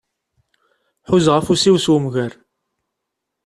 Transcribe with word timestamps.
Ḥuzaɣ 1.09 1.35
afus-iw 1.37 1.75
s 1.79 1.87
umger. 1.95 2.31